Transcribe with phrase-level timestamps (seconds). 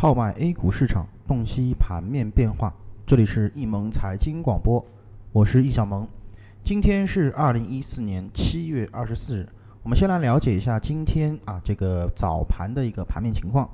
[0.00, 2.72] 号脉 A 股市场，洞悉盘面变化。
[3.06, 4.82] 这里是易盟财经广播，
[5.30, 6.08] 我是易小萌。
[6.64, 9.46] 今天是二零一四年七月二十四日，
[9.82, 13.68] 我们先来了解一下今天啊这个早盘的一个盘面情况。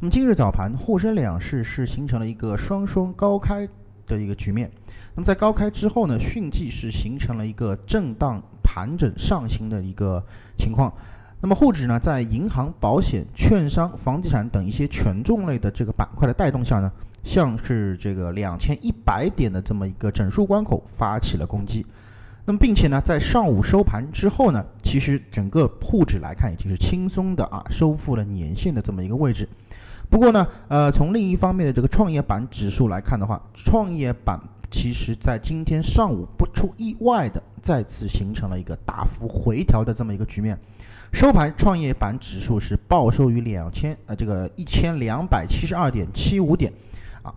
[0.00, 3.68] 那么今日早盘，沪深两市是形成了一个双双高开
[4.08, 4.68] 的一个局面。
[5.14, 10.20] 那么在高开之后呢，迅即是形成了一个震荡盘整上行的一个
[10.58, 10.92] 情况。
[11.42, 16.92] 那么沪指呢，在银行、保险、券商、房地产等一些权重类的这个板块的带动下呢，
[17.24, 21.86] 像是这个两千一百点的这么一个整数关口发起了攻击。
[22.44, 29.48] 那么并且呢，在上午收盘之后呢，其实整个沪指来看已经是轻松的啊收复了年线的这么一个位置。
[30.10, 34.38] 不过呢，呃，从另一方面的这个创业板指数来看的话，创业板
[34.70, 40.58] 其实在今天上午不出意外的再次形成了一个大幅回调的这么一个局面。
[41.12, 46.72] 收盘，创业板指数是报收于两千呃这个一千两百七十二点七五点，
[47.22, 47.34] 啊，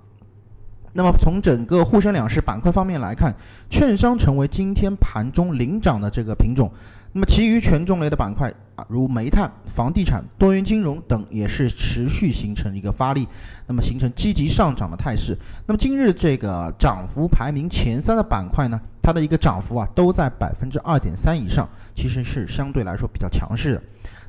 [0.93, 3.33] 那么从整个沪深两市板块方面来看，
[3.71, 6.71] 券商成为今天盘中领涨的这个品种。
[7.15, 13.27] 那么，其余权重类的板块啊，如煤炭、房地产、多元金融等，也是持续形成一个发力，
[13.67, 15.37] 那么形成积极上涨的态势。
[15.67, 23.83] 那么，今日这个涨幅排名前三的板块呢，它的一个涨幅啊，都在百分之二点三以上，其实是相对来说比较强势的。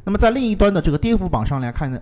[0.04, 1.98] 那么，在另一端的这个跌幅榜上来看呢，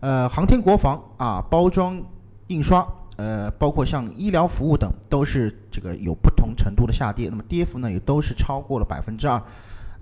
[0.00, 2.02] 呃，航天国防啊，包装
[2.46, 2.86] 印刷，
[3.16, 7.28] 呃，包括像医疗服务等，都是这个有不同程度的下跌。
[7.28, 9.38] 那么，跌幅呢，也都是超过了百分之二。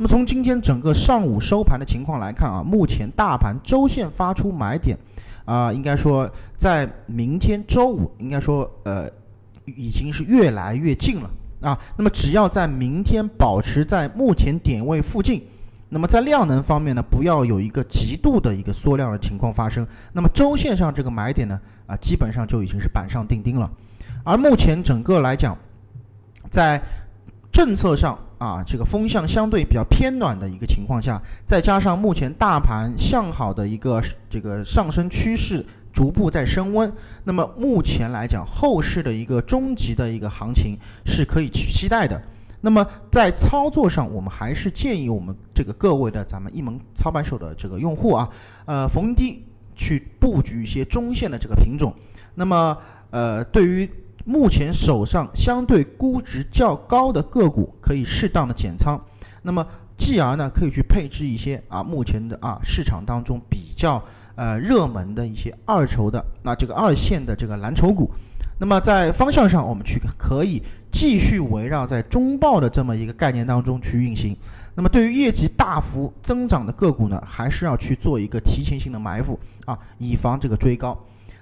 [0.01, 4.97] 那么从今天整个上午收盘的情况来看啊，目前大盘周线发出买点，
[5.45, 9.11] 啊，应该说在明天周五，应该说呃，
[9.67, 11.79] 已经是越来越近了啊。
[11.99, 15.45] 那么只要在明天保持在目前点位附近，
[15.91, 23.71] 那么在量能方面呢，不要有一个极度的一个缩量的情况发生，那么周线上这个买点呢，啊，基本上就已经是板上钉钉了。
[24.25, 25.55] 而目前整个来讲，
[26.49, 26.81] 在
[27.53, 28.19] 政策上。
[28.41, 35.63] 啊，这个风向相对比较偏暖的一个情况下，再加上目前大盘向好的一个这个上升趋势
[35.93, 36.91] 逐步在升温，
[37.25, 40.75] 那么目前来讲，后市的一个终极的一个行情
[41.05, 42.19] 是可以去期待的。
[42.63, 48.31] 那么在操作上，我们还是建议我们这个各位的咱们一门操盘手的这个用户啊，
[48.65, 49.45] 呃，逢低
[49.77, 51.95] 去布局一些中线的这个品种。
[52.35, 52.75] 那么，
[53.11, 53.87] 呃，对于
[54.25, 59.01] 目前手上相对估值较高的个股，可以适当的减仓，
[59.43, 59.67] 那么
[59.97, 64.03] 继而呢，可以去配置一些啊，目前的啊市场当中比较
[64.35, 68.11] 呃热门的一些二筹的那这个二线的这个蓝筹股，
[68.59, 74.37] 那么在方向上，我们去可以继续围绕在中报的这么一个概念当中去运行，
[74.75, 80.99] 那么对于业绩大幅增长的个股呢，还是要去做一个提前性的埋伏啊，以防这个追高。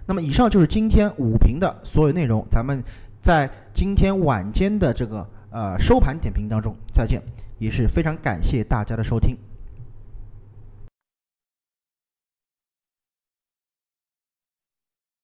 [0.09, 2.83] 那么以上就是今天午评的所有内容，咱们
[3.21, 7.21] 在今天晚间的这个呃收盘点评当中再见，
[7.59, 9.37] 也是非常感谢大家的收听。